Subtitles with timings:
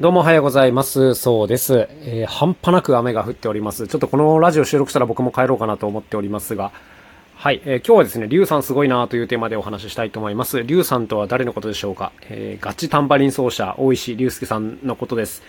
[0.00, 1.16] どうもおはようございます。
[1.16, 1.88] そうです。
[2.02, 3.88] えー半端なく雨が降っております。
[3.88, 6.70] ちょっとこのラジオ収録したら僕も帰ろうかなと思っておりますが、
[7.34, 10.62] はい、えー今日はですね、リュウさんすごいなというテーマでお話ししたいと思います。
[10.62, 12.12] リュウさんとは誰のことでしょうか？
[12.30, 15.42] えーガチタンバリン奏者、大石隆介さんのことです。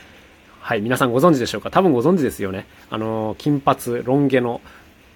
[0.61, 1.70] はい、皆さんご存知でしょうか？
[1.70, 2.66] 多分ご存知ですよね。
[2.89, 4.61] あの金髪、ロン毛の、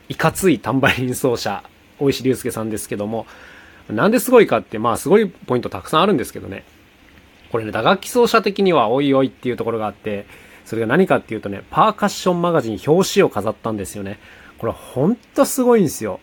[0.10, 1.64] いかついタンバリン奏者、
[1.98, 3.26] 大石隆介さんですけども、
[3.90, 6.64] なんですごいかって、まあすごいポイントたくさんあるんですけどね。
[7.54, 10.26] これね、打楽器奏者的にはおいおいっていうところがあって、
[10.66, 14.18] それが何かっていうとね、パーカッションマガジン表紙を飾ったんですよね。
[14.58, 16.20] これほんとすごいんですよ。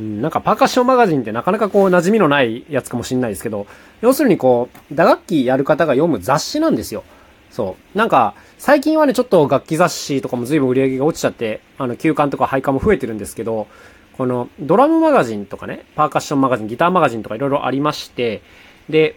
[0.00, 3.68] うん、なんかパーカッションマガジンってなかなかこう馴染みのないやつかもしれないですけど、
[4.00, 7.04] 要するにこう、打楽器やる方が読む雑誌なんですよ。
[7.52, 7.96] そう。
[7.96, 13.68] なんか、最近はね、ちょっと楽器雑誌とかも随分売り上げが落ちちゃって、あの、休刊とか廃刊も増えてるんですけど、
[14.16, 18.42] このドラムマガジンとかね、パーカッションマガジン、ギターマガジンとかいろいろありまして、
[18.88, 19.14] で、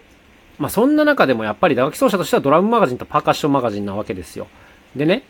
[0.62, 4.46] まあそんな中でもやっぱり打楽器奏者としてはドラムマガジンとパーカッションマガジンなわけですよ。
[4.96, 5.24] でね、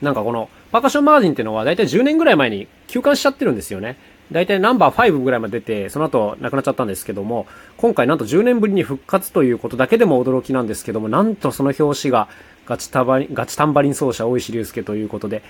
[0.00, 3.96] なんかこのパーカッションマガジンっていうのは大体10年ぐらい前に休刊しちゃってるんですよね。
[4.30, 12.28] 大体ナンバー5ぐらいまで出て、その後亡くなっちゃったんですけども、今回なんと10年ぶりに復活ということだけでも驚きなんですけども、なんとその表紙が
[12.64, 15.42] ガチタバリン、ガチタンバリン奏者大石隆介ということで、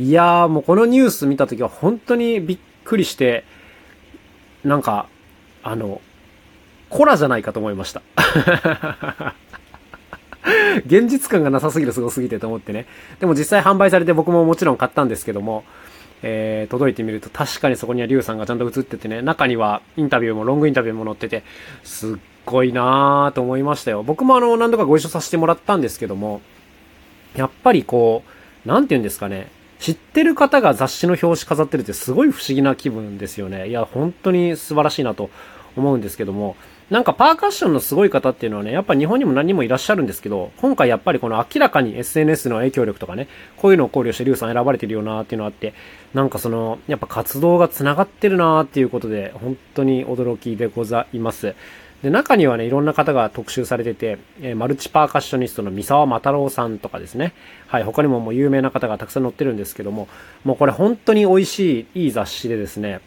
[0.00, 3.44] いやーもうこのニュース見たときは本当にびっくりして、
[4.64, 5.06] なんか、
[5.62, 6.00] あの、
[6.88, 8.02] コラじゃないかと思いました。
[10.86, 12.86] 現実感がなさすぎるすごすぎてと思ってね。
[13.20, 15.64] でも実際販売されて僕ももちろん買ったんですけども、
[16.22, 21.42] えー、届いてみると確かにそこにはリュウさんがちゃんと映っててね、中にはインタビューもロングインタビューも載ってて、
[21.82, 24.02] すっごいなーと思いましたよ。
[24.02, 26.40] 僕もあの、何度かご一緒させてもらったんですけども、
[27.34, 28.22] やっぱりこ
[28.64, 33.68] う、なんて言うんですかね、知ってる方が雑誌の表紙飾ってるってすごい不思議な気分ですよね。
[33.68, 35.30] いや、本当に素晴らしいなと
[35.76, 36.56] 思うんですけども、
[36.88, 45.74] なんかパーカッションのすごい方っていうのはね、やっぱ日本にも何人もいらっしゃるんですけど、今回やっぱりこの明らかに SNS の影響力とかね、こういうのを考慮してリュウさん選ばれてるよなーっていうのがあって、
[46.14, 51.56] なんかその、やっぱ活動が繋がってるなーっていうことで、本当に驚きでございます。
[52.04, 57.32] で、中にはね、いろんな方が特集されてて、えーマルチパーカッショニストの三沢又郎さんとかですね。
[57.66, 60.06] はい、他にももう有名な方がたくさん載ってるんですけども、
[60.44, 63.00] もうこれ本当に美味しい、いい雑誌でですね、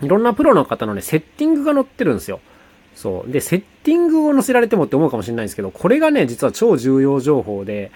[0.00, 2.40] いろんなプロの方のね、セッティングが載ってるんですよ。
[2.98, 3.30] そう。
[3.30, 7.92] で、セッティングを載せられてもって思うかもしれないんですけど、これがね、実は超重要情報で、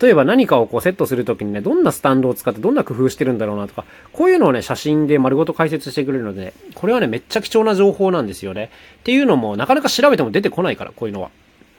[0.00, 8.70] 例えば何かをこうセットするときにね、どんなスタンドを使ってどんな工夫してるんだろうなとか、こういうのをね、写真で丸ごと解説してくれるので、ね、これはね、めっちゃ貴重な情報なんですよね。
[8.98, 11.30] っていうのも、なかなか調べても出てこないから、こういうのは。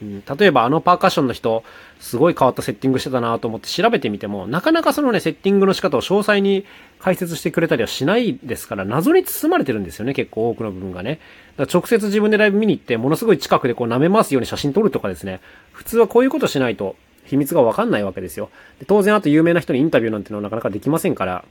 [0.01, 1.63] うん、例えばあのパーカッションの人、
[1.99, 6.65] すごい変わったセッティングしてたなと思って調べてみても、なかなかそのね、セッティングの仕方を詳細に
[6.99, 11.19] 解説してくれたりはしないですから、謎に包まれてるんですよね、結構多くの部分がね。
[11.57, 15.39] だから直接自分でライブ見に行って、ものすごい近くでこう舐めますように写真撮るとかですね、
[15.71, 16.95] 普通はこういうことしないと
[17.25, 18.49] 秘密がわかんないわけですよ。
[18.79, 21.45] で当然あと有名な人にインタビューなんてのはなかなかできませんから、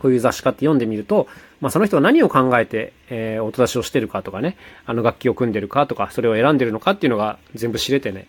[0.00, 1.28] こういう雑誌買って読んでみると、
[1.60, 8.26] まあその人が何を考えて、えー、音出しをしてるかとかね、あの楽器を組んでるかとか、それを選んでるのかっていうのが全部知れてね、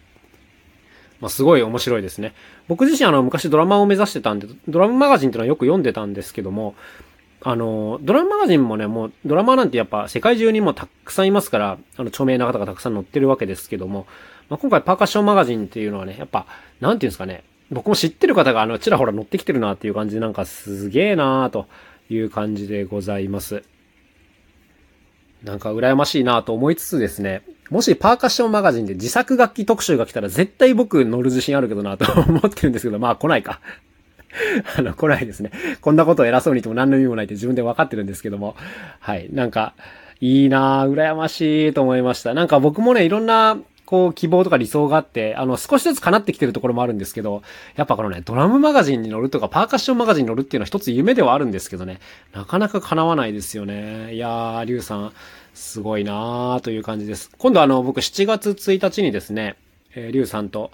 [1.19, 2.33] まあすごい面白いですね。
[2.67, 6.75] 僕自身あの昔ドラマを目指してたんで、ドラムマガジンっていうのはよく読んでたんですけども、
[7.41, 14.07] あの、ドラムマガジンもね、もうドラマなんてやっぱ世界中にもたくさんいますから、あの著名な方がたくさん載ってるわけですけども、
[14.49, 16.45] まあ今回パーカッションマガジンっていうのはね、やっぱ、
[16.79, 21.67] なんていうんですかね、僕も知ってる方があの、ちらほら乗ってきてるなっていう感じで、なんかすげえなーと
[22.09, 23.63] いう感じでございます。
[25.43, 33.59] なんか羨ましいなと思いつつですね、もしパーカッションマガジンで自作楽器特集が来たら絶対僕乗る自信あるけどなと思ってるんですけど、まあ来ないか。
[34.77, 35.51] あの、来ないですね。
[35.81, 38.55] こんなことを偉そうに言っても何の意味もないって自分で分かってるんですけども。
[38.99, 39.29] はい。
[39.31, 39.73] なんか、
[40.19, 42.33] いいなぁ、羨ましいと思いました。
[42.33, 43.57] なんか僕もね、いろんな、
[43.87, 47.41] こう、希望とか理想があって、あの、少しずつ叶ってきてるところもあるんですけど、
[47.77, 52.01] やっぱこのね、ドラムマガジンに乗るとか、パーカッションマガジンに乗るっていうのは一つ夢ではあるんですけどね、
[52.33, 54.13] なかなか叶わないですよね。
[54.13, 55.13] いやー、リュウさん、
[55.53, 57.31] すごいなーという感じです。
[57.37, 59.55] 今度あの、僕7月1日にですね、
[59.95, 60.71] えー、リュウさんと、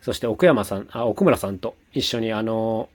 [0.00, 2.88] そして奥山さん、あ、奥村さんと一緒にあの、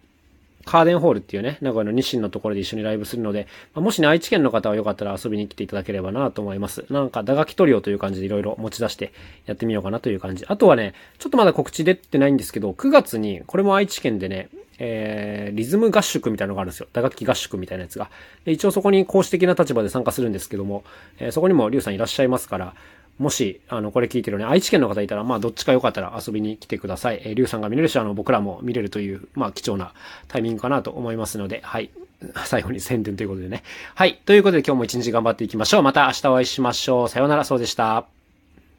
[0.66, 6.86] カーデンホールっていうね、名古屋の日清のところで一緒にライブするので、まあもしね、愛知県の方はよかったら遊びに来ていただければなと思います。
[6.90, 9.14] なんか、打楽器トリオという感じでいろいろ持ち出して
[9.46, 10.46] やってみようかなという感じ。
[10.48, 16.88] あとはね、ちょっとまだ告知出てないんですけど、9月に、これも愛知県でね、えー、リズム合宿みたいなのがあるんですよ。
[16.92, 18.10] 打楽器合宿みたいなやつが。
[18.44, 20.84] で一応そこに公式的な立場で参加するんですけども、
[21.20, 22.76] えーそこにもリュウさんいらっしゃいますから、
[23.18, 27.22] もし、あの、これ聞いてるね、愛知県の方いたら、まあ、どっちかよかったら遊びに来てください。
[27.24, 29.94] えー、リュウさんが見れるし、あの、僕らも見れるという、まあ、貴重な
[30.28, 31.90] タイミングかなと思いますので、はい。
[32.46, 33.64] 最後に宣伝ということでね。
[33.94, 34.20] はい。
[34.26, 35.84] ということで今日も一日頑張っていきましょう。
[35.84, 37.10] また明日お会いしましょう。
[37.10, 38.15] さようなら、そうでした。